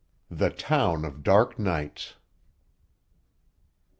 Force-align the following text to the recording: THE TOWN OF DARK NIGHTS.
THE 0.31 0.49
TOWN 0.49 1.05
OF 1.05 1.21
DARK 1.21 1.59
NIGHTS. 1.59 2.15